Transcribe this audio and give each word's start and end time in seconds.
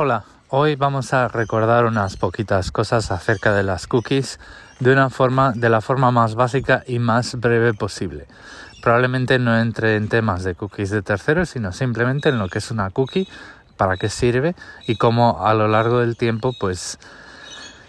Hola, 0.00 0.22
hoy 0.50 0.76
vamos 0.76 1.12
a 1.12 1.26
recordar 1.26 1.84
unas 1.84 2.16
poquitas 2.16 2.70
cosas 2.70 3.10
acerca 3.10 3.52
de 3.52 3.64
las 3.64 3.88
cookies 3.88 4.38
de 4.78 4.92
una 4.92 5.10
forma, 5.10 5.50
de 5.56 5.68
la 5.68 5.80
forma 5.80 6.12
más 6.12 6.36
básica 6.36 6.84
y 6.86 7.00
más 7.00 7.34
breve 7.40 7.74
posible. 7.74 8.28
Probablemente 8.80 9.40
no 9.40 9.58
entre 9.58 9.96
en 9.96 10.08
temas 10.08 10.44
de 10.44 10.54
cookies 10.54 10.90
de 10.90 11.02
terceros, 11.02 11.48
sino 11.48 11.72
simplemente 11.72 12.28
en 12.28 12.38
lo 12.38 12.46
que 12.46 12.58
es 12.58 12.70
una 12.70 12.90
cookie, 12.90 13.26
para 13.76 13.96
qué 13.96 14.08
sirve 14.08 14.54
y 14.86 14.94
cómo 14.94 15.44
a 15.44 15.52
lo 15.54 15.66
largo 15.66 15.98
del 15.98 16.16
tiempo 16.16 16.52
pues 16.60 17.00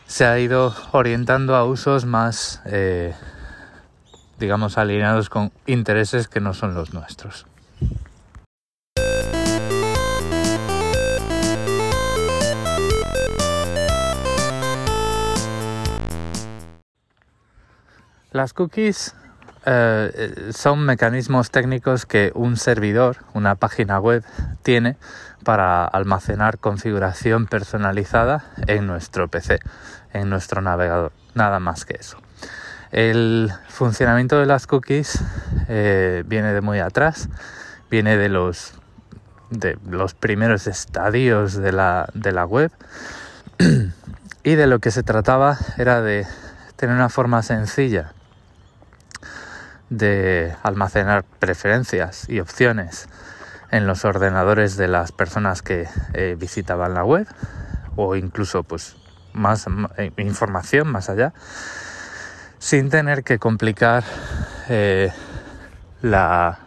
se 0.07 0.25
ha 0.25 0.39
ido 0.39 0.73
orientando 0.93 1.55
a 1.55 1.63
usos 1.63 2.05
más 2.05 2.63
eh, 2.65 3.13
digamos 4.39 4.79
alineados 4.79 5.29
con 5.29 5.51
intereses 5.67 6.27
que 6.27 6.39
no 6.39 6.55
son 6.55 6.73
los 6.73 6.91
nuestros. 6.91 7.45
Las 18.31 18.53
cookies 18.53 19.15
eh, 19.65 20.51
son 20.53 20.85
mecanismos 20.85 21.49
técnicos 21.49 22.05
que 22.05 22.31
un 22.35 22.57
servidor, 22.57 23.17
una 23.33 23.55
página 23.55 23.99
web, 23.99 24.23
tiene 24.61 24.97
para 25.43 25.83
almacenar 25.83 26.59
configuración 26.59 27.47
personalizada 27.47 28.45
en 28.67 28.85
nuestro 28.85 29.29
PC, 29.29 29.59
en 30.13 30.29
nuestro 30.29 30.61
navegador. 30.61 31.11
Nada 31.33 31.59
más 31.59 31.85
que 31.85 31.95
eso. 31.99 32.17
El 32.91 33.51
funcionamiento 33.67 34.37
de 34.39 34.45
las 34.45 34.67
cookies 34.67 35.23
eh, 35.67 36.23
viene 36.27 36.53
de 36.53 36.61
muy 36.61 36.79
atrás, 36.79 37.29
viene 37.89 38.15
de 38.15 38.29
los, 38.29 38.73
primeros 40.19 40.67
estadios 40.67 41.55
de 41.55 41.71
la, 41.71 42.07
de 42.13 42.31
la 42.31 42.45
web 42.45 42.71
y 44.43 44.53
de 44.53 44.67
lo 44.67 44.77
que 44.77 44.91
se 44.91 45.01
trataba 45.01 45.57
era 45.79 46.03
de 46.03 46.27
tener 46.75 46.95
una 46.95 47.09
forma 47.09 47.41
sencilla 47.41 48.13
de 49.89 50.55
almacenar 50.63 51.23
preferencias 51.39 52.29
y 52.29 52.39
opciones 52.39 53.07
en 53.71 53.87
los 53.87 54.05
ordenadores 54.05 54.77
de 54.77 54.87
las 54.87 55.11
personas 55.11 55.61
que 55.61 55.87
eh, 56.13 56.35
visitaban 56.39 56.93
la 56.93 57.03
web 57.03 57.27
o 57.95 58.15
incluso 58.15 58.63
pues 58.63 58.97
más 59.33 59.67
eh, 59.97 60.11
información 60.17 60.91
más 60.91 61.09
allá 61.09 61.33
sin 62.57 62.89
tener 62.89 63.23
que 63.23 63.39
complicar 63.39 64.03
eh, 64.69 65.11
la, 66.01 66.59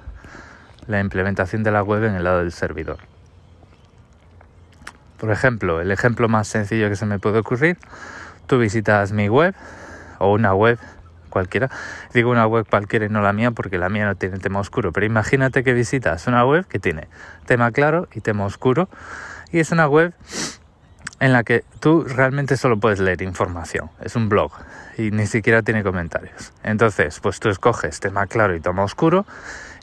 la 0.86 1.00
implementación 1.00 1.62
de 1.62 1.70
la 1.70 1.82
web 1.82 2.04
en 2.04 2.14
el 2.14 2.24
lado 2.24 2.38
del 2.38 2.52
servidor. 2.52 2.98
Por 5.18 5.30
ejemplo, 5.30 5.80
el 5.80 5.90
ejemplo 5.90 6.28
más 6.28 6.48
sencillo 6.48 6.88
que 6.88 6.96
se 6.96 7.06
me 7.06 7.18
puede 7.18 7.38
ocurrir, 7.38 7.78
tú 8.46 8.58
visitas 8.58 9.12
mi 9.12 9.28
web 9.28 9.54
o 10.18 10.32
una 10.32 10.54
web 10.54 10.78
cualquiera. 11.32 11.68
Digo 12.14 12.30
una 12.30 12.46
web 12.46 12.66
cualquiera 12.68 13.06
y 13.06 13.08
no 13.08 13.22
la 13.22 13.32
mía 13.32 13.50
porque 13.50 13.78
la 13.78 13.88
mía 13.88 14.06
no 14.06 14.14
tiene 14.14 14.38
tema 14.38 14.60
oscuro. 14.60 14.92
Pero 14.92 15.06
imagínate 15.06 15.64
que 15.64 15.72
visitas 15.72 16.28
una 16.28 16.46
web 16.46 16.66
que 16.66 16.78
tiene 16.78 17.08
tema 17.46 17.72
claro 17.72 18.06
y 18.14 18.20
tema 18.20 18.44
oscuro. 18.44 18.88
Y 19.50 19.58
es 19.58 19.72
una 19.72 19.88
web 19.88 20.14
en 21.20 21.32
la 21.32 21.44
que 21.44 21.64
tú 21.80 22.04
realmente 22.04 22.56
solo 22.56 22.78
puedes 22.78 22.98
leer 22.98 23.22
información. 23.22 23.90
Es 24.00 24.16
un 24.16 24.28
blog 24.28 24.52
y 24.98 25.10
ni 25.10 25.26
siquiera 25.26 25.62
tiene 25.62 25.82
comentarios. 25.82 26.52
Entonces, 26.62 27.20
pues 27.20 27.40
tú 27.40 27.48
escoges 27.48 28.00
tema 28.00 28.26
claro 28.26 28.54
y 28.54 28.60
tema 28.60 28.82
oscuro 28.82 29.24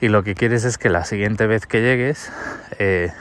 y 0.02 0.10
lo 0.10 0.24
que 0.24 0.36
quieres 0.36 0.66
es 0.66 0.78
que 0.78 0.90
la 0.90 1.06
siguiente 1.06 1.48
vez 1.48 1.66
que 1.66 1.82
llegues, 1.82 2.32
eh, 2.78 3.12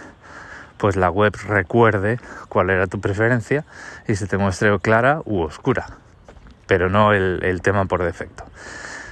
pues 0.79 0.97
la 0.97 1.11
web 1.11 1.37
recuerde 1.47 2.19
cuál 2.49 2.71
era 2.71 2.87
tu 2.87 3.01
preferencia 3.01 3.65
y 4.07 4.15
se 4.17 4.27
te 4.27 4.39
muestre 4.39 4.77
clara 4.81 5.21
u 5.25 5.41
oscura 5.41 5.87
pero 6.69 6.89
no 6.89 7.13
el, 7.13 7.61
tema 7.63 7.87
por 7.87 8.05
defecto. 8.05 8.45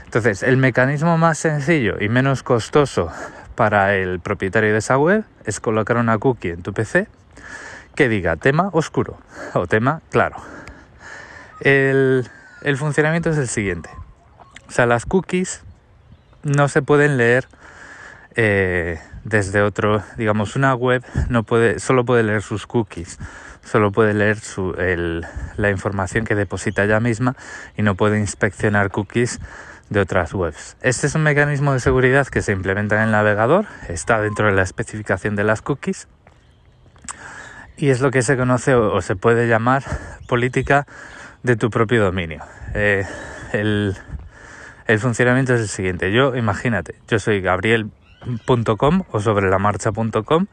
Entonces, 0.05 0.45
el 0.45 0.57
mecanismo 0.57 1.19
más 1.19 1.39
sencillo 1.39 1.97
y 1.99 2.09
menos 2.09 2.45
costoso 2.45 3.11
para 3.57 3.97
el 3.97 4.21
propietario 4.21 4.71
de 4.71 4.79
esa 4.79 4.99
web 4.99 5.25
es 5.45 5.59
colocar 5.59 5.97
una 5.97 6.19
cookie 6.19 6.51
en 6.51 6.63
tu 6.63 6.73
PC 6.73 7.09
que 7.97 8.09
diga 8.09 8.37
tema 8.37 8.69
oscuro 8.73 9.19
o 9.55 9.67
tema 9.67 10.03
claro. 10.11 10.37
El, 11.61 12.29
funcionamiento 12.77 13.31
es 13.31 13.39
el 13.39 13.49
siguiente. 13.49 13.89
O 14.69 14.71
sea, 14.71 14.87
las 14.87 15.07
cookies 15.07 15.63
no 16.43 16.69
se 16.69 16.83
pueden 16.83 17.17
leer 17.17 17.49
eh, 18.37 19.01
desde 19.29 19.63
otro, 19.63 20.03
digamos, 20.17 20.57
una 20.57 20.75
web 20.75 21.05
no 21.29 21.43
puede, 21.43 21.79
solo 21.81 22.05
puede 22.05 22.23
leer 22.23 22.43
sus 22.43 22.67
cookies 22.67 23.19
solo 23.67 23.91
puede 23.91 24.15
leer 24.15 24.39
la 25.57 25.71
información 25.71 26.25
que 26.25 26.35
deposita 26.35 26.85
ella 26.85 27.01
misma 27.01 27.35
y 27.77 27.83
no 27.83 27.97
puede 27.97 28.19
inspeccionar 28.19 28.91
cookies 28.91 29.41
de 29.91 30.01
otras 30.01 30.35
webs. 30.35 30.77
Este 30.83 31.07
es 31.07 31.15
un 31.15 31.23
mecanismo 31.23 31.73
de 31.73 31.81
seguridad 31.81 32.27
que 32.27 32.43
se 32.43 32.53
implementa 32.53 32.97
en 32.97 33.03
el 33.03 33.11
navegador, 33.11 33.67
está 33.89 34.21
dentro 34.21 34.47
de 34.47 34.53
la 34.53 34.63
especificación 34.63 35.37
de 35.37 35.45
las 35.45 35.63
cookies 35.63 36.09
y 37.77 37.91
es 37.91 38.01
lo 38.01 38.11
que 38.11 38.23
se 38.23 38.37
conoce 38.37 38.75
o, 38.75 39.01
se 39.03 39.17
puede 39.17 39.49
llamar 39.49 39.83
política 40.29 40.87
de 41.43 41.57
tu 41.57 41.71
propio 41.71 42.03
dominio. 42.03 42.43
Eh, 42.75 43.05
el, 43.53 43.97
funcionamiento 44.99 45.55
es 45.55 45.61
el 45.61 45.69
siguiente. 45.69 46.13
Yo, 46.13 46.37
imagínate, 46.37 46.97
yo 47.09 47.19
soy 47.19 47.41
gabriel.com 48.27 49.03
o 49.11 49.21
sobre 49.21 49.49
la 49.49 49.59
marcha.com 49.59 50.47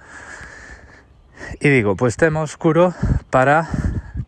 y 1.59 1.69
digo, 1.69 1.95
pues 1.95 2.15
tema 2.15 2.41
oscuro 2.41 2.93
para 3.29 3.67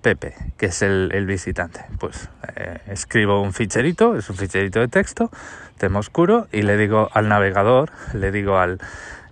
Pepe, 0.02 0.36
que 0.58 0.68
es 0.68 0.82
el, 0.82 1.26
visitante. 1.26 1.86
Pues 2.00 2.30
eh, 2.56 2.80
escribo 2.88 3.42
un 3.42 3.54
ficherito, 3.54 4.16
es 4.18 4.30
un 4.30 4.36
ficherito 4.36 4.80
de 4.80 4.88
texto, 4.88 5.32
tema 5.78 6.00
oscuro, 6.00 6.48
y 6.52 6.64
le 6.64 6.78
digo 6.78 7.10
al 7.14 7.30
navegador, 7.30 7.92
le 8.14 8.32
digo 8.32 8.58
al 8.58 8.80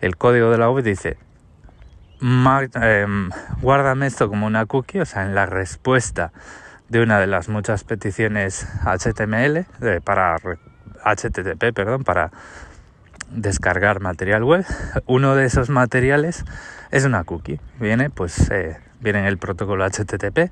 el 0.02 0.18
código 0.18 0.50
de 0.50 0.58
la 0.58 0.70
web, 0.70 0.84
dice, 0.84 1.18
eh, 2.22 3.06
guárdame 3.62 4.08
esto 4.08 4.30
como 4.30 4.48
una 4.48 4.66
cookie, 4.66 5.02
o 5.02 5.06
sea, 5.06 5.24
en 5.24 5.36
la 5.36 5.46
respuesta 5.46 6.32
de 6.90 7.02
una 7.02 7.20
de 7.20 7.28
las 7.28 7.50
muchas 7.50 7.84
peticiones 7.84 8.68
HTML, 8.84 9.66
para 10.04 10.38
HTTP, 11.04 11.74
perdón, 11.74 12.04
para 12.04 12.32
descargar 13.34 14.00
material 14.00 14.44
web. 14.44 14.66
Uno 15.06 15.36
de 15.36 15.46
esos 15.46 15.70
materiales 15.70 16.46
es 16.92 17.06
una 17.06 17.24
cookie. 17.24 17.60
Viene, 17.80 18.10
pues, 18.10 18.50
eh, 18.52 18.78
viene 19.00 19.20
en 19.20 19.26
el 19.26 19.38
protocolo 19.38 19.86
HTTP 19.86 20.52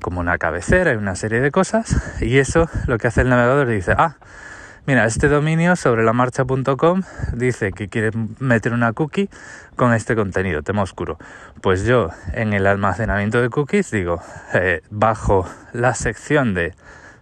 como 0.00 0.20
una 0.20 0.38
cabecera 0.38 0.92
y 0.92 0.96
una 0.96 1.14
serie 1.14 1.40
de 1.40 1.50
cosas. 1.50 2.20
Y 2.20 2.38
eso 2.38 2.68
lo 2.86 2.98
que 2.98 3.08
hace 3.08 3.22
el 3.22 3.28
navegador 3.28 3.68
dice, 3.68 3.94
ah, 3.96 4.16
mira, 4.86 5.04
este 5.06 5.28
dominio 5.28 5.76
sobre 5.76 6.02
la 6.02 6.12
marcha.com 6.12 7.02
dice 7.34 7.72
que 7.72 7.88
quiere 7.88 8.10
meter 8.40 8.72
una 8.72 8.92
cookie 8.92 9.30
con 9.76 9.94
este 9.94 10.16
contenido, 10.16 10.62
tema 10.62 10.82
oscuro. 10.82 11.18
Pues 11.60 11.84
yo 11.84 12.10
en 12.32 12.52
el 12.52 12.66
almacenamiento 12.66 13.40
de 13.40 13.50
cookies 13.50 13.90
digo, 13.90 14.20
eh, 14.54 14.82
bajo 14.90 15.48
la 15.72 15.94
sección 15.94 16.54
de 16.54 16.74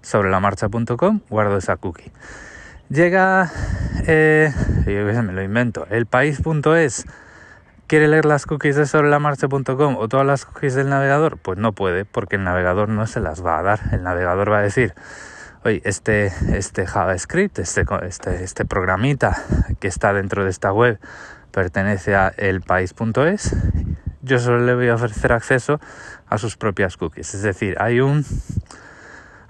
sobre 0.03 0.31
la 0.31 0.41
guardo 1.29 1.59
esa 1.59 1.77
cookie. 1.77 2.11
Llega, 2.91 3.53
eh, 4.09 4.53
yo 4.85 5.23
me 5.23 5.33
lo 5.33 5.43
invento, 5.45 5.87
el 5.91 6.07
país.es 6.07 7.05
quiere 7.87 8.09
leer 8.09 8.25
las 8.25 8.47
cookies 8.47 8.75
de 8.75 9.19
marcha.com 9.21 9.97
o 9.97 10.09
todas 10.09 10.27
las 10.27 10.45
cookies 10.45 10.75
del 10.75 10.89
navegador, 10.89 11.39
pues 11.39 11.57
no 11.57 11.73
puede, 11.73 12.05
porque 12.05 12.35
el 12.35 12.43
navegador 12.43 12.89
no 12.89 13.07
se 13.07 13.21
las 13.21 13.47
va 13.47 13.61
a 13.61 13.63
dar. 13.63 13.81
El 13.93 14.03
navegador 14.03 14.51
va 14.51 14.59
a 14.59 14.63
decir, 14.63 14.95
oye, 15.65 15.81
este, 15.85 16.33
este 16.49 16.85
JavaScript, 16.85 17.61
este, 17.61 17.85
este, 18.09 18.43
este 18.43 18.65
programita 18.65 19.41
que 19.79 19.87
está 19.87 20.13
dentro 20.13 20.43
de 20.43 20.51
esta 20.51 20.73
web 20.73 20.99
pertenece 21.53 22.17
a 22.17 22.35
elpaís.es. 22.37 23.55
Yo 24.23 24.41
solo 24.41 24.59
le 24.67 24.75
voy 24.75 24.89
a 24.89 24.97
ofrecer 24.97 25.33
acceso 25.33 25.81
a 26.27 26.39
sus 26.39 26.57
propias 26.57 26.97
cookies. 26.97 27.35
Es 27.35 27.43
decir, 27.43 27.77
hay 27.79 28.01
un 28.01 28.25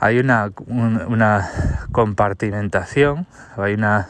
hay 0.00 0.18
una, 0.18 0.50
una 0.66 1.50
compartimentación, 1.92 3.26
hay 3.56 3.74
una 3.74 4.08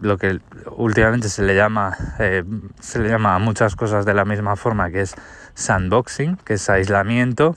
lo 0.00 0.16
que 0.16 0.40
últimamente 0.76 1.28
se 1.28 1.42
le 1.42 1.54
llama 1.54 1.94
eh, 2.18 2.42
se 2.80 2.98
le 3.00 3.10
llama 3.10 3.34
a 3.34 3.38
muchas 3.38 3.76
cosas 3.76 4.06
de 4.06 4.14
la 4.14 4.24
misma 4.24 4.56
forma 4.56 4.90
que 4.90 5.02
es 5.02 5.14
sandboxing 5.52 6.36
que 6.38 6.54
es 6.54 6.70
aislamiento 6.70 7.54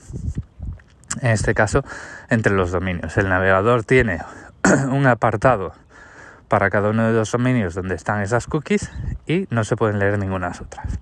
en 1.22 1.30
este 1.30 1.54
caso 1.54 1.84
entre 2.28 2.52
los 2.52 2.70
dominios. 2.70 3.16
El 3.16 3.30
navegador 3.30 3.82
tiene 3.84 4.20
un 4.90 5.06
apartado 5.06 5.72
para 6.48 6.68
cada 6.68 6.90
uno 6.90 7.06
de 7.06 7.14
los 7.14 7.32
dominios 7.32 7.74
donde 7.74 7.94
están 7.94 8.20
esas 8.20 8.46
cookies 8.46 8.90
y 9.26 9.46
no 9.48 9.64
se 9.64 9.76
pueden 9.76 9.98
leer 9.98 10.18
ninguna 10.18 10.48
otras. 10.48 10.98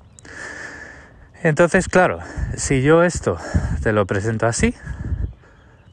Entonces 1.43 1.89
claro 1.89 2.21
si 2.57 2.83
yo 2.83 3.03
esto 3.03 3.37
te 3.83 3.93
lo 3.93 4.07
presento 4.07 4.47
así 4.47 4.77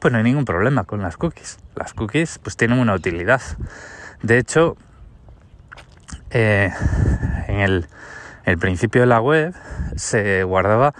pues 0.03 0.11
no 0.11 0.17
hay 0.17 0.25
ningún 0.25 0.43
problema 0.43 0.83
con 0.83 1.01
las 1.01 1.15
cookies. 1.15 1.59
Las 1.75 1.93
cookies 1.93 2.37
pues 2.37 2.57
tienen 2.57 2.79
una 2.79 2.93
utilidad. 2.93 3.41
De 4.21 4.37
hecho, 4.37 4.75
eh, 6.29 6.73
en 7.47 7.59
el, 7.61 7.87
principio 8.59 8.99
de 8.99 9.07
la 9.07 9.21
web 9.21 9.55
se 9.95 10.43
guardaba 10.43 10.93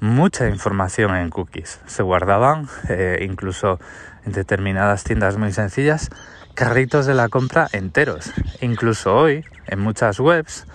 mucha 0.00 0.48
información 0.48 1.14
en 1.14 1.30
cookies. 1.30 1.78
Se 1.86 2.02
guardaban 2.02 2.68
eh, 2.88 3.20
incluso 3.22 3.78
en 4.26 4.32
determinadas 4.32 5.04
tiendas 5.04 5.36
muy 5.36 5.52
sencillas 5.52 6.10
carritos 6.54 7.06
de 7.06 7.14
la 7.14 7.28
compra 7.28 7.68
enteros. 7.70 8.32
Incluso 8.60 9.14
hoy, 9.14 9.44
en 9.68 9.78
muchas 9.78 10.18
webs, 10.18 10.66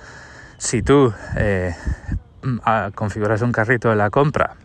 si 0.57 0.83
tú 0.83 1.13
eh, 1.35 1.75
configuras 2.95 3.41
un 3.41 3.51
carrito 3.51 3.89
de 3.89 3.97
la 3.97 4.09
compra 4.09 4.55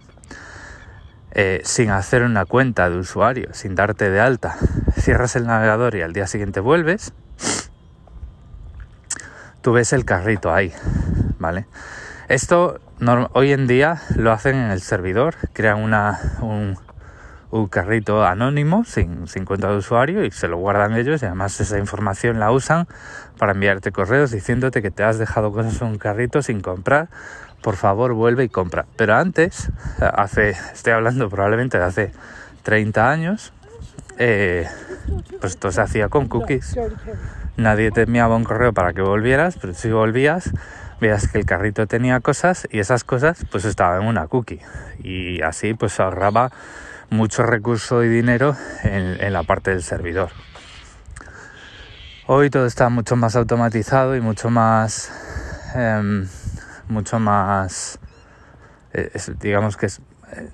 eh, 1.33 1.61
sin 1.65 1.91
hacer 1.91 2.23
una 2.23 2.45
cuenta 2.45 2.89
de 2.91 2.99
usuario, 2.99 3.49
sin 3.53 3.75
darte 3.75 4.11
de 4.11 4.21
alta, 4.21 4.57
cierras 4.99 5.37
el 5.37 5.47
navegador 5.47 5.95
y 5.95 6.03
al 6.03 6.13
día 6.13 6.27
siguiente 6.27 6.61
vuelves, 6.61 7.13
tú 9.61 9.73
ves 9.73 9.93
el 9.93 10.05
carrito 10.05 10.53
ahí, 10.53 10.73
¿vale? 11.39 11.67
Esto 12.29 12.81
hoy 13.33 13.53
en 13.53 13.67
día 13.67 14.03
lo 14.17 14.33
hacen 14.33 14.57
en 14.57 14.71
el 14.71 14.81
servidor, 14.81 15.37
crean 15.53 15.79
una, 15.79 16.19
un, 16.41 16.77
un 17.51 17.67
carrito 17.69 18.25
anónimo 18.25 18.85
sin, 18.85 19.27
cuenta 19.47 19.71
de 19.71 19.77
usuario 19.77 20.25
y 20.25 20.31
se 20.31 20.49
lo 20.49 20.59
guardan 20.59 20.95
ellos 20.95 21.23
y 21.23 21.27
además 21.27 21.59
esa 21.61 21.79
información 21.79 22.39
la 22.39 22.51
usan 22.51 22.87
para 23.39 23.53
enviarte 23.53 23.91
correos 23.91 24.31
diciéndote 24.31 24.83
que 24.83 24.91
te 24.91 25.03
has 25.03 25.19
dejado 25.19 25.51
cosas 25.53 25.81
en 25.81 25.89
un 25.89 25.99
carrito 25.99 26.43
sin 26.43 26.61
comprar 26.61 27.09
por 27.63 27.77
favor 27.77 28.13
vuelve 28.15 28.45
y 28.45 28.49
compra. 28.49 28.87
Pero 28.97 29.15
antes 29.15 29.71
hace 30.01 30.51
estoy 30.51 30.93
hablando 30.93 31.29
probablemente 31.29 31.79
de 31.79 31.85
hace 31.85 32.13
30 32.63 33.11
años 33.11 33.53
eh, 34.19 34.67
pues 35.41 35.53
esto 35.53 35.71
se 35.71 35.81
hacía 35.81 36.09
con 36.09 36.29
cookies. 36.29 36.77
Nadie 37.57 37.91
te 37.91 38.03
enviaba 38.03 38.37
un 38.37 38.45
correo 38.45 38.73
para 38.73 38.93
que 38.93 39.03
volvieras 39.03 39.57
pero 39.61 39.75
si 39.75 39.91
volvías 39.91 40.53
veas 41.01 41.29
que 41.29 41.39
el 41.39 41.47
carrito 41.47 41.87
tenía 41.87 42.21
cosas 42.21 42.67
y 42.71 42.81
esas 42.81 43.05
cosas 43.05 43.45
pues 43.51 43.65
estaban 43.65 44.03
en 44.03 44.09
una 44.09 44.27
cookie. 44.27 44.61
Y 45.03 45.41
así 45.43 45.75
pues 45.75 46.01
ahorraba 46.01 46.51
mucho 47.11 47.43
recurso 47.45 48.05
y 48.05 48.09
dinero 48.09 48.57
en, 48.83 49.33
la 49.33 49.43
parte 49.43 49.71
del 49.71 49.83
servidor. 49.83 50.31
Hoy 52.27 52.51
todo 52.51 52.67
está 52.67 52.89
mucho 52.91 53.17
más 53.17 53.37
automatizado 53.37 54.15
y 54.15 54.21
mucho 54.21 54.51
más, 54.51 55.11
em, 55.75 56.29
mucho 56.89 57.19
más, 57.19 57.99
eh, 58.93 59.11
digamos 59.41 59.77
que 59.77 59.87
es 59.87 60.01
eh, 60.33 60.49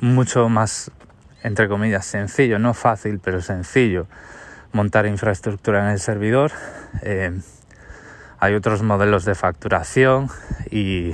mucho 0.00 0.48
más, 0.48 0.90
entre 1.42 1.68
comillas, 1.68 2.06
sencillo, 2.06 2.58
no 2.58 2.74
fácil, 2.74 3.18
pero 3.18 3.40
sencillo 3.40 4.06
montar 4.72 5.06
infraestructura 5.06 5.84
en 5.84 5.90
el 5.90 6.00
servidor. 6.00 6.52
Em, 7.02 7.42
hay 8.38 8.54
otros 8.54 8.82
modelos 8.82 9.24
de 9.24 9.34
facturación 9.34 10.28
y 10.70 11.12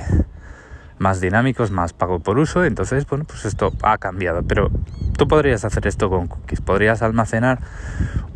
más 0.99 1.21
dinámicos, 1.21 1.71
más 1.71 1.93
pago 1.93 2.21
por 2.21 2.39
uso, 2.39 2.65
entonces, 2.65 3.07
bueno, 3.07 3.25
pues 3.25 3.45
esto 3.45 3.73
ha 3.83 3.99
cambiado, 3.99 4.43
pero 4.43 4.71
tú 5.17 5.29
podrías 5.29 5.65
hacer 5.65 5.87
esto 5.87 6.11
con 6.11 6.27
cookies, 6.29 6.61
podrías 6.61 7.03
almacenar 7.03 7.59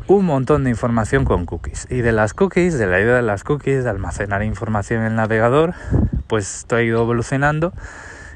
un 0.08 0.24
montón 0.24 0.64
de 0.64 0.70
información 0.70 1.24
con 1.24 1.46
cookies. 1.46 1.86
Y 1.90 2.00
de 2.00 2.12
las 2.12 2.34
cookies, 2.34 2.78
de 2.78 2.86
la 2.86 3.00
idea 3.00 3.16
de 3.16 3.22
las 3.22 3.44
cookies, 3.44 3.84
de 3.84 3.90
almacenar 3.90 4.42
información 4.42 5.00
en 5.00 5.06
el 5.06 5.16
navegador, 5.16 5.74
pues 6.26 6.58
esto 6.58 6.76
ha 6.76 6.82
ido 6.82 7.02
evolucionando 7.02 7.72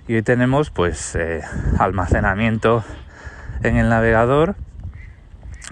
y 0.09 0.15
hoy 0.17 0.23
tenemos 0.23 0.71
pues 0.71 1.15
eh, 1.15 1.43
almacenamiento 1.79 2.85
en 3.63 3.77
el 3.77 3.89
navegador 3.89 4.57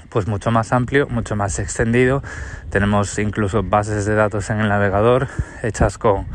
pues 0.08 0.26
mucho 0.26 0.50
más 0.50 0.72
amplio, 0.72 1.06
mucho 1.08 1.36
más 1.36 1.58
extendido. 1.58 2.22
Tenemos 2.70 3.18
incluso 3.18 3.62
bases 3.62 4.06
de 4.06 4.14
datos 4.14 4.48
en 4.50 4.60
el 4.60 4.68
navegador 4.68 5.28
hechas 5.62 5.98
con 5.98 6.26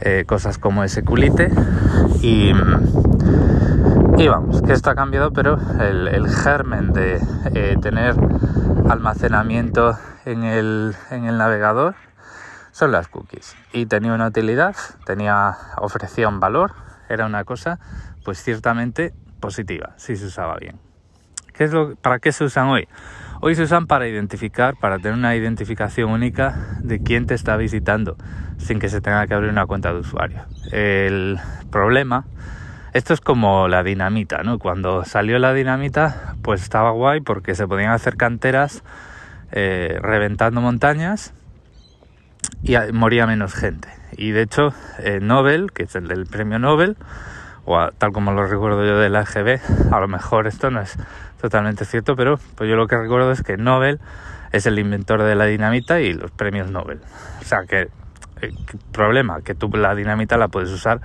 eh, 0.00 0.24
cosas 0.26 0.58
como 0.58 0.86
SQLite 0.86 1.50
y, 2.22 2.52
y 4.16 4.28
vamos, 4.28 4.62
que 4.62 4.72
esto 4.72 4.90
ha 4.90 4.94
cambiado, 4.94 5.32
pero 5.32 5.58
el, 5.80 6.28
germen 6.28 6.92
de 6.92 7.20
eh, 7.54 7.76
tener 7.82 8.14
almacenamiento 8.88 9.98
en 10.24 10.44
el, 10.44 10.94
en 11.10 11.24
el 11.24 11.36
navegador 11.38 11.94
son 12.80 12.92
las 12.92 13.08
cookies 13.08 13.56
y 13.74 13.84
tenía 13.84 14.14
una 14.14 14.28
utilidad, 14.28 14.74
tenía 15.04 15.54
ofrecía 15.76 16.28
un 16.28 16.40
valor, 16.40 16.72
era 17.10 17.26
una 17.26 17.44
cosa 17.44 17.78
pues 18.24 18.42
ciertamente 18.42 19.12
positiva 19.38 19.92
si 19.96 20.16
se 20.16 20.24
usaba 20.24 20.56
bien. 20.56 20.78
¿Qué 21.52 21.64
es 21.64 21.72
lo, 21.72 21.94
¿Para 21.96 22.20
qué 22.20 22.32
se 22.32 22.42
usan 22.42 22.68
hoy? 22.68 22.88
Hoy 23.42 23.54
se 23.54 23.64
usan 23.64 23.86
para 23.86 24.08
identificar, 24.08 24.76
para 24.80 24.96
tener 24.96 25.12
una 25.12 25.36
identificación 25.36 26.10
única 26.10 26.78
de 26.80 27.02
quién 27.02 27.26
te 27.26 27.34
está 27.34 27.58
visitando 27.58 28.16
sin 28.56 28.78
que 28.78 28.88
se 28.88 29.02
tenga 29.02 29.26
que 29.26 29.34
abrir 29.34 29.50
una 29.50 29.66
cuenta 29.66 29.92
de 29.92 29.98
usuario. 29.98 30.46
El 30.72 31.38
problema, 31.70 32.24
esto 32.94 33.12
es 33.12 33.20
como 33.20 33.68
la 33.68 33.82
dinamita, 33.82 34.42
¿no? 34.42 34.58
Cuando 34.58 35.04
salió 35.04 35.38
la 35.38 35.52
dinamita, 35.52 36.34
pues 36.40 36.62
estaba 36.62 36.92
guay 36.92 37.20
porque 37.20 37.54
se 37.54 37.66
podían 37.66 37.90
hacer 37.90 38.16
canteras 38.16 38.82
eh, 39.52 39.98
reventando 40.00 40.62
montañas 40.62 41.34
y 42.62 42.76
moría 42.92 43.26
menos 43.26 43.54
gente. 43.54 43.88
Y 44.16 44.32
de 44.32 44.42
hecho, 44.42 44.74
eh, 44.98 45.20
Nobel, 45.20 45.72
que 45.72 45.84
es 45.84 45.94
el 45.94 46.08
del 46.08 46.26
premio 46.26 46.58
Nobel, 46.58 46.96
o 47.64 47.90
tal 47.92 48.12
como 48.12 48.32
lo 48.32 48.46
recuerdo 48.46 48.84
yo 48.84 48.98
de 48.98 49.08
la 49.08 49.20
AGB, 49.20 49.60
a 49.92 50.00
lo 50.00 50.08
mejor 50.08 50.46
esto 50.46 50.70
no 50.70 50.80
es 50.80 50.96
totalmente 51.40 51.84
cierto, 51.84 52.16
pero 52.16 52.38
pues 52.56 52.68
yo 52.68 52.76
lo 52.76 52.86
que 52.86 52.96
recuerdo 52.96 53.32
es 53.32 53.42
que 53.42 53.56
Nobel 53.56 54.00
es 54.52 54.66
el 54.66 54.78
inventor 54.78 55.22
de 55.22 55.34
la 55.34 55.46
dinamita 55.46 56.00
y 56.00 56.12
los 56.12 56.30
premios 56.30 56.70
Nobel. 56.70 57.00
O 57.40 57.44
sea 57.44 57.60
que, 57.68 57.88
eh, 58.42 58.52
problema, 58.92 59.40
que 59.42 59.54
tú 59.54 59.68
la 59.68 59.94
dinamita 59.94 60.36
la 60.36 60.48
puedes 60.48 60.70
usar 60.70 61.00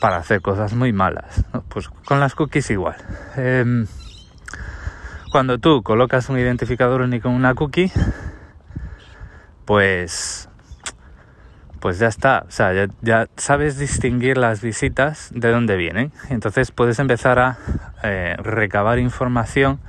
para 0.00 0.16
hacer 0.16 0.40
cosas 0.40 0.74
muy 0.74 0.92
malas. 0.92 1.44
Pues 1.68 1.88
con 1.88 2.20
las 2.20 2.34
cookies 2.34 2.70
igual. 2.70 2.96
Em, 3.36 3.86
cuando 5.30 5.58
tú 5.58 5.82
colocas 5.82 6.28
un 6.28 6.38
identificador 6.38 7.02
único 7.02 7.28
en 7.28 7.34
una 7.34 7.54
cookie, 7.54 7.92
pues 9.64 10.49
pues 11.80 11.98
ya 11.98 12.08
está, 12.08 12.44
o 12.46 12.50
sea, 12.50 12.88
ya, 13.00 13.28
sabes 13.36 13.78
distinguir 13.78 14.36
las 14.36 14.60
visitas 14.60 15.30
de 15.34 15.50
dónde 15.50 15.76
vienen. 15.76 16.12
Entonces 16.28 16.70
puedes 16.70 16.98
empezar 16.98 17.38
a 17.38 17.58
eh, 18.02 18.36
recabar 18.38 18.98
información 18.98 19.80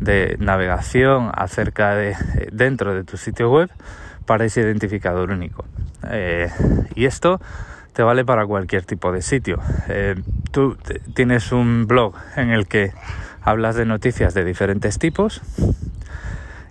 de 0.00 0.36
navegación 0.40 1.30
acerca 1.34 1.94
de 1.94 2.16
dentro 2.52 2.94
de 2.94 3.04
tu 3.04 3.16
sitio 3.16 3.50
web 3.50 3.70
para 4.26 4.44
ese 4.44 4.60
identificador 4.62 5.30
único. 5.30 5.64
Eh, 6.10 6.50
y 6.96 7.06
esto 7.06 7.40
te 7.92 8.02
vale 8.02 8.24
para 8.24 8.44
cualquier 8.46 8.84
tipo 8.84 9.12
de 9.12 9.22
sitio. 9.22 9.60
Eh, 9.88 10.16
tú 10.50 10.76
tienes 11.14 11.52
un 11.52 11.86
blog 11.86 12.14
en 12.36 12.50
el 12.50 12.66
que 12.66 12.92
hablas 13.42 13.76
de 13.76 13.84
noticias 13.84 14.34
de 14.34 14.44
diferentes 14.44 14.98
tipos 14.98 15.40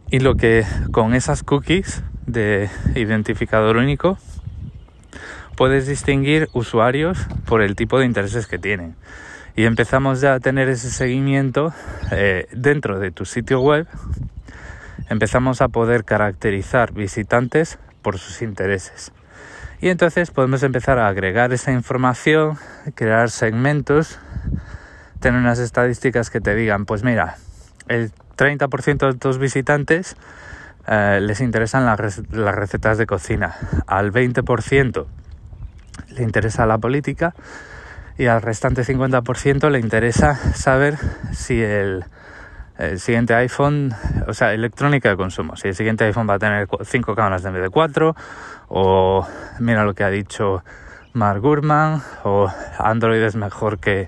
y 0.10 0.20
lo 0.20 0.36
que 0.36 0.66
con 0.92 1.14
esas 1.14 1.44
cookies 1.44 2.04
de 2.26 2.70
identificador 2.96 3.78
único 3.78 4.18
puedes 5.56 5.88
distinguir 5.88 6.50
usuarios 6.54 7.18
por 7.46 7.62
el 7.62 7.76
tipo 7.76 8.00
de 8.00 8.06
intereses 8.06 8.48
que 8.48 8.60
tienen. 8.60 8.96
Y 9.56 9.66
empezamos 9.66 10.22
ya 10.22 10.34
a 10.36 10.40
tener 10.40 10.70
ese 10.70 10.90
seguimiento 10.90 11.74
eh, 12.12 12.48
dentro 12.52 13.00
de 13.00 13.12
tu 13.12 13.26
sitio 13.26 13.60
web. 13.62 13.88
Empezamos 15.10 15.62
a 15.62 15.68
poder 15.68 16.06
caracterizar 16.06 16.94
visitantes 16.94 17.78
por 18.02 18.18
sus 18.18 18.42
intereses. 18.42 19.12
Y 19.82 19.90
entonces 19.90 20.32
podemos 20.32 20.64
empezar 20.64 21.00
a 21.00 21.08
agregar 21.08 21.52
esa 21.54 21.72
información, 21.72 22.58
crear 22.96 23.30
segmentos, 23.30 24.20
tener 25.20 25.40
unas 25.40 25.60
estadísticas 25.60 26.30
que 26.30 26.40
te 26.40 26.56
digan, 26.56 26.86
pues 26.86 27.04
mira, 27.04 27.38
el 27.88 28.12
30% 28.38 29.12
de 29.12 29.18
tus 29.18 29.38
visitantes 29.38 30.16
eh, 30.88 31.20
les 31.22 31.42
interesan 31.42 31.86
las, 31.86 32.00
recetas 32.56 32.98
de 32.98 33.06
cocina, 33.06 33.56
al 33.88 34.12
20% 34.12 35.06
le 36.10 36.24
interesa 36.24 36.66
la 36.66 36.78
política 36.78 37.34
y 38.18 38.26
al 38.26 38.42
restante 38.42 38.84
50% 38.84 39.70
le 39.70 39.80
interesa 39.80 40.36
saber 40.36 40.98
si 41.32 41.62
el, 41.62 42.06
siguiente 42.98 43.36
iPhone, 43.36 43.94
o 44.28 44.34
sea, 44.34 44.54
electrónica 44.54 45.10
de 45.10 45.16
consumo, 45.16 45.56
si 45.56 45.68
el 45.68 45.76
siguiente 45.76 46.04
iPhone 46.06 46.28
va 46.28 46.36
a 46.36 46.40
tener 46.40 46.68
5 46.82 47.14
cámaras 47.14 47.46
en 47.46 47.54
vez 47.54 47.62
de 47.62 47.70
4, 47.70 48.16
o 48.70 49.28
mira 49.60 49.84
lo 49.84 49.94
que 49.94 50.04
ha 50.04 50.10
dicho 50.10 50.64
Mark 51.14 51.42
Gurman, 51.42 52.02
o 52.24 52.52
Android 52.80 53.22
es 53.22 53.36
mejor 53.36 53.78
que 53.78 54.08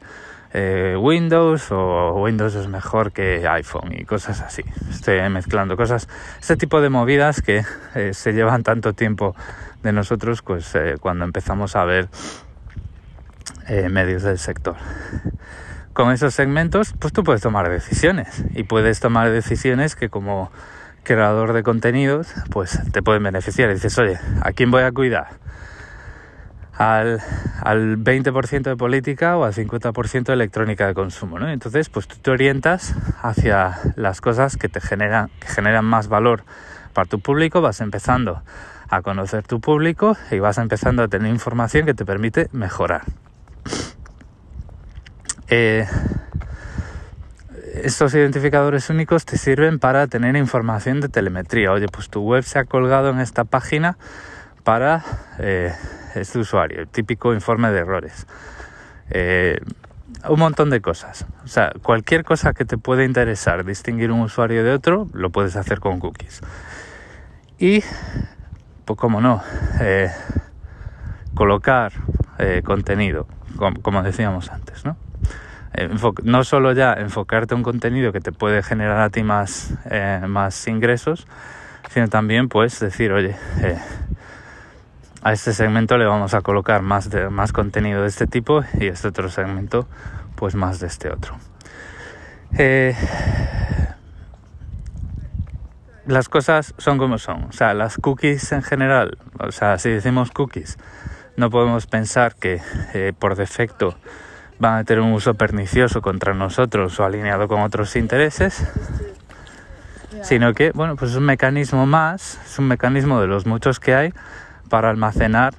eh, 0.54 0.96
Windows, 0.98 1.72
o 1.72 2.14
Windows 2.22 2.54
es 2.54 2.68
mejor 2.68 3.12
que 3.12 3.48
iPhone, 3.48 3.92
y 3.94 4.06
cosas 4.06 4.42
así. 4.42 4.64
Estoy 4.90 5.28
mezclando 5.30 5.76
cosas, 5.76 6.08
este 6.40 6.56
tipo 6.56 6.80
de 6.80 6.90
movidas 6.90 7.42
que 7.42 7.64
eh, 7.96 8.14
se 8.14 8.34
llevan 8.34 8.62
tanto 8.62 8.94
tiempo 8.94 9.36
de 9.82 9.92
nosotros 9.92 10.42
pues 10.42 10.74
eh, 10.76 10.96
cuando 11.00 11.26
empezamos 11.26 11.76
a 11.76 11.84
ver 11.86 12.08
eh, 13.68 13.90
medios 13.90 14.24
del 14.24 14.38
sector. 14.38 14.76
Con 15.94 16.12
esos 16.12 16.34
segmentos 16.34 16.94
pues 17.00 17.14
tú 17.14 17.24
puedes 17.24 17.42
tomar 17.42 17.70
decisiones 17.70 18.44
y 18.54 18.64
puedes 18.64 19.00
tomar 19.00 19.32
decisiones 19.32 19.96
que 19.96 20.10
como 20.10 20.52
creador 21.04 21.54
de 21.54 21.64
contenidos 21.64 22.34
pues 22.52 22.80
te 22.92 23.02
pueden 23.02 23.24
beneficiar. 23.24 23.72
Y 23.72 23.74
dices, 23.74 23.98
oye, 23.98 24.20
¿a 24.42 24.52
quién 24.52 24.70
voy 24.70 24.84
a 24.84 24.92
cuidar? 24.92 25.43
Al, 26.78 27.22
al 27.62 27.98
20% 27.98 28.64
de 28.64 28.76
política 28.76 29.38
o 29.38 29.44
al 29.44 29.54
50% 29.54 30.24
de 30.24 30.34
electrónica 30.34 30.88
de 30.88 30.94
consumo. 30.94 31.40
¿no? 31.40 31.50
Entonces, 31.50 31.90
pues 31.90 32.08
tú 32.08 32.16
te 32.22 32.32
orientas 32.32 32.96
hacia 33.22 33.80
las 33.96 34.22
cosas 34.22 34.58
que 34.58 34.70
te 34.70 34.82
generan, 34.82 35.30
que 35.40 35.48
generan 35.48 35.86
más 35.86 36.08
valor 36.08 36.44
para 36.94 37.08
tu 37.08 37.20
público, 37.20 37.62
vas 37.62 37.82
empezando 37.82 38.42
a 38.90 39.02
conocer 39.02 39.44
tu 39.48 39.60
público 39.60 40.16
y 40.30 40.40
vas 40.40 40.58
empezando 40.58 41.04
a 41.04 41.08
tener 41.08 41.32
información 41.32 41.86
que 41.86 41.94
te 41.94 42.06
permite 42.06 42.50
mejorar. 42.52 43.02
Eh, 45.48 45.88
estos 47.74 48.14
identificadores 48.14 48.90
únicos 48.90 49.26
te 49.26 49.38
sirven 49.38 49.80
para 49.80 50.08
tener 50.08 50.36
información 50.36 51.02
de 51.02 51.10
telemetría. 51.10 51.72
Oye, 51.72 51.88
pues 51.88 52.10
tu 52.10 52.22
web 52.22 52.44
se 52.44 52.60
ha 52.60 52.66
colgado 52.66 53.10
en 53.10 53.20
esta 53.20 53.44
página 53.44 53.98
para 54.64 55.04
eh, 55.40 55.74
este 56.16 56.40
usuario, 56.40 56.82
el 56.82 56.88
típico 56.88 57.34
informe 57.34 57.72
de 57.72 57.80
errores. 57.80 58.28
Eh, 59.10 59.60
un 60.30 60.40
montón 60.40 60.70
de 60.70 60.82
cosas. 60.82 61.26
O 61.44 61.48
sea, 61.48 61.74
cualquier 61.82 62.24
cosa 62.24 62.54
que 62.54 62.66
te 62.66 62.78
pueda 62.78 63.04
interesar 63.04 63.66
distinguir 63.66 64.12
un 64.12 64.22
usuario 64.22 64.64
de 64.64 64.72
otro, 64.72 65.08
lo 65.14 65.32
puedes 65.32 65.56
hacer 65.56 65.80
con 65.80 66.00
cookies. 66.00 66.42
Y, 67.60 67.84
pues 68.86 69.00
como 69.00 69.22
no, 69.22 69.42
eh, 69.82 70.12
colocar 71.34 71.94
contenido, 72.66 73.26
como, 73.82 74.04
decíamos 74.04 74.50
antes, 74.50 74.84
¿no? 74.84 74.98
no 76.24 76.44
solo 76.44 76.74
ya 76.74 76.94
enfocarte 76.94 77.54
a 77.54 77.58
un 77.58 77.64
contenido 77.64 78.12
que 78.12 78.20
te 78.20 78.34
puede 78.34 78.62
generar 78.64 79.00
a 79.00 79.10
ti 79.10 79.24
más, 79.24 79.74
más 80.28 80.68
ingresos, 80.68 81.26
sino 81.90 82.08
también 82.08 82.50
pues 82.50 82.80
decir, 82.80 83.12
oye, 83.12 83.36
a 85.24 85.32
este 85.32 85.54
segmento 85.54 85.98
le 85.98 86.06
vamos 86.06 86.34
a 86.34 86.42
colocar 86.42 86.82
más, 86.82 87.10
más 87.32 87.54
contenido 87.54 88.02
de 88.02 88.10
este 88.10 88.28
tipo 88.28 88.64
y 88.78 88.88
este 88.88 89.08
otro 89.08 89.30
segmento 89.30 89.88
pues 90.36 90.54
más 90.54 90.82
de 90.82 90.88
este 90.88 91.10
otro. 91.10 91.38
Eh, 92.58 92.94
las 96.06 96.28
cosas 96.28 96.76
son 96.78 96.98
como 96.98 97.18
son, 97.18 97.46
o 97.46 97.52
sea, 97.54 97.74
las 97.74 97.98
cookies 97.98 98.52
en 98.52 98.62
general, 98.62 99.18
o 99.40 99.52
sea, 99.54 99.78
si 99.78 99.90
decimos 99.90 100.32
cookies, 100.32 100.78
no 101.38 101.50
podemos 101.50 101.88
pensar 101.88 102.36
que 102.36 102.62
eh, 102.94 103.14
por 103.18 103.36
defecto 103.38 103.96
van 104.60 104.80
a 104.80 104.84
tener 104.84 105.02
un 105.02 105.14
uso 105.14 105.36
pernicioso 105.36 106.02
contra 106.02 106.34
nosotros 106.34 107.00
o 107.00 107.06
alineado 107.06 107.48
con 107.48 107.62
otros 107.62 107.96
intereses, 107.96 108.68
sino 110.22 110.54
que, 110.54 110.72
bueno, 110.72 110.98
pues 110.98 111.12
es 111.12 111.18
un 111.18 111.26
mecanismo 111.26 111.86
más, 111.86 112.40
es 112.46 112.60
un 112.60 112.68
mecanismo 112.68 113.22
de 113.22 113.28
los 113.28 113.46
muchos 113.46 113.80
que 113.80 113.96
hay 113.96 114.14
para 114.74 114.90
almacenar 114.90 115.54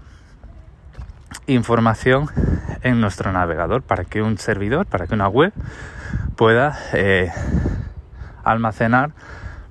información 1.47 2.27
en 2.83 3.01
nuestro 3.01 3.31
navegador 3.31 3.85
para 3.85 4.03
que 4.05 4.23
un 4.23 4.39
servidor, 4.39 4.87
para 4.87 5.07
que 5.07 5.15
una 5.15 5.29
web 5.29 5.53
pueda 6.35 6.77
eh, 6.95 7.31
almacenar 8.43 9.13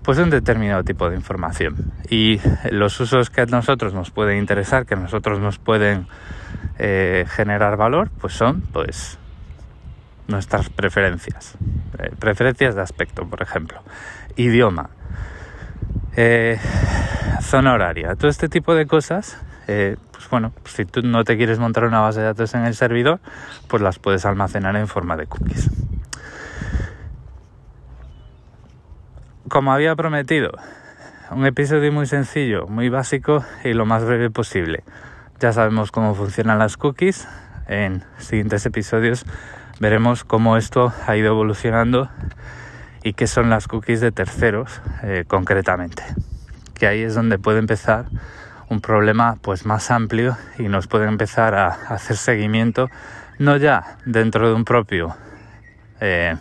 pues 0.01 0.17
un 0.17 0.29
determinado 0.29 0.85
tipo 0.85 1.09
de 1.09 1.17
información. 1.17 1.91
Y 2.09 2.39
los 2.71 2.97
usos 3.01 3.29
que 3.29 3.41
a 3.41 3.45
nosotros 3.45 3.93
nos 3.93 4.12
pueden 4.12 4.38
interesar 4.38 4.85
que 4.85 4.93
a 4.93 4.97
nosotros 4.97 5.41
nos 5.41 5.59
pueden 5.59 6.07
eh, 6.79 7.25
generar 7.27 7.75
valor 7.75 8.12
pues 8.21 8.31
son 8.35 8.62
pues 8.62 9.19
nuestras 10.29 10.69
preferencias. 10.69 11.57
Eh, 12.00 12.12
preferencias 12.17 12.75
de 12.75 12.81
aspecto 12.81 13.27
por 13.27 13.41
ejemplo. 13.41 13.83
Idioma 14.38 14.89
zona 17.41 17.73
horaria, 17.73 18.15
todo 18.15 18.29
este 18.29 18.49
tipo 18.49 18.75
de 18.75 18.85
cosas, 18.85 19.37
eh, 19.67 19.97
pues 20.11 20.29
bueno, 20.29 20.53
si 20.65 20.85
tú 20.85 21.01
no 21.01 21.23
te 21.23 21.37
quieres 21.37 21.59
montar 21.59 21.85
una 21.85 22.01
base 22.01 22.19
de 22.19 22.27
datos 22.27 22.53
en 22.53 22.65
el 22.65 22.75
servidor, 22.75 23.19
pues 23.67 23.81
las 23.81 23.99
puedes 23.99 24.25
almacenar 24.25 24.75
en 24.75 24.87
forma 24.87 25.15
de 25.15 25.27
cookies. 25.27 25.69
Como 29.49 29.71
había 29.71 29.95
prometido, 29.95 30.51
un 31.31 31.45
episodio 31.45 31.91
muy 31.91 32.05
sencillo, 32.05 32.67
muy 32.67 32.89
básico 32.89 33.43
y 33.63 33.73
lo 33.73 33.85
más 33.85 34.03
breve 34.03 34.29
posible. 34.29 34.83
Ya 35.39 35.51
sabemos 35.51 35.91
cómo 35.91 36.15
funcionan 36.15 36.59
las 36.59 36.77
cookies. 36.77 37.27
En 37.67 38.03
siguientes 38.17 38.65
episodios 38.65 39.25
veremos 39.79 40.23
cómo 40.23 40.57
esto 40.57 40.93
ha 41.07 41.15
ido 41.15 41.27
evolucionando 41.27 42.09
y 43.03 43.13
qué 43.13 43.27
son 43.27 43.49
las 43.49 43.67
cookies 43.67 44.01
de 44.01 44.11
terceros 44.11 44.81
eh, 45.03 45.25
concretamente. 45.27 46.03
Que 46.73 46.87
ahí 46.87 47.01
es 47.01 47.15
donde 47.15 47.37
puede 47.37 47.59
empezar 47.59 48.05
un 48.69 48.81
problema 48.81 49.37
pues 49.41 49.65
más 49.65 49.91
amplio 49.91 50.37
y 50.57 50.63
nos 50.63 50.87
puede 50.87 51.07
empezar 51.07 51.53
a 51.55 51.67
hacer 51.67 52.17
seguimiento 52.17 52.89
no 53.39 53.57
ya 53.57 53.97
dentro 54.05 54.47
de 54.47 54.53
un 54.55 54.65
propio 54.65 55.15
eh, 55.99 56.35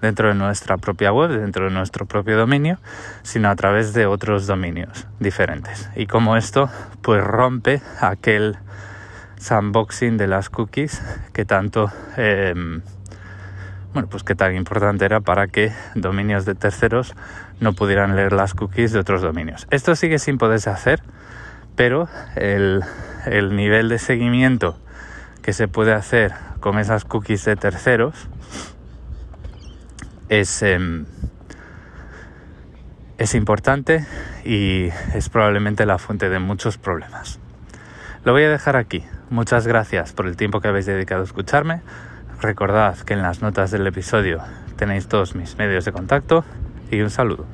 dentro 0.00 0.28
de 0.28 0.34
nuestra 0.34 0.76
propia 0.76 1.12
web, 1.12 1.30
dentro 1.30 1.64
de 1.64 1.70
nuestro 1.70 2.06
propio 2.06 2.36
dominio, 2.36 2.78
sino 3.22 3.48
a 3.48 3.56
través 3.56 3.92
de 3.92 4.06
otros 4.06 4.46
dominios 4.46 5.06
diferentes. 5.20 5.88
Y 5.96 6.06
como 6.06 6.36
esto 6.36 6.70
pues 7.02 7.24
rompe 7.24 7.80
aquel 8.00 8.58
sandboxing 9.38 10.16
de 10.16 10.26
las 10.26 10.48
cookies 10.48 11.02
que 11.32 11.44
tanto 11.44 11.90
eh, 12.16 12.54
bueno, 13.92 14.08
pues 14.10 14.24
qué 14.24 14.34
tan 14.34 14.54
importante 14.54 15.06
era 15.06 15.20
para 15.20 15.46
que 15.46 15.72
dominios 15.94 16.44
de 16.44 16.54
terceros 16.54 17.14
no 17.60 17.72
pudieran 17.72 18.16
leer 18.16 18.32
las 18.32 18.54
cookies 18.54 18.92
de 18.92 18.98
otros 18.98 19.22
dominios. 19.22 19.66
Esto 19.70 19.96
sigue 19.96 20.18
sin 20.18 20.38
poderse 20.38 20.70
hacer, 20.70 21.02
pero 21.74 22.08
el, 22.34 22.82
nivel 23.52 23.88
de 23.88 23.98
seguimiento 23.98 24.78
que 25.42 25.52
se 25.52 25.68
puede 25.68 25.92
hacer 25.92 26.32
con 26.60 26.78
esas 26.78 27.04
cookies 27.04 27.44
de 27.44 27.56
terceros 27.56 28.28
es, 30.28 30.62
em, 30.62 31.06
es 33.18 33.34
importante 33.34 34.04
y 34.44 34.88
es 35.14 35.28
probablemente 35.28 35.86
la 35.86 35.98
fuente 35.98 36.28
de 36.28 36.38
muchos 36.38 36.78
problemas. 36.78 37.38
Lo 38.24 38.32
voy 38.32 38.42
a 38.42 38.50
dejar 38.50 38.76
aquí. 38.76 39.04
Muchas 39.30 39.66
gracias 39.66 40.12
por 40.12 40.26
el 40.26 40.36
tiempo 40.36 40.60
que 40.60 40.68
habéis 40.68 40.86
dedicado 40.86 41.22
a 41.22 41.24
escucharme. 41.24 41.80
Recordad 42.40 42.98
que 42.98 43.14
en 43.14 43.22
las 43.22 43.40
notas 43.40 43.70
del 43.70 43.86
episodio 43.86 44.42
tenéis 44.76 45.08
todos 45.08 45.34
mis 45.34 45.56
medios 45.56 45.84
de 45.84 45.92
contacto 45.92 46.44
y 46.90 47.00
un 47.00 47.10
saludo. 47.10 47.46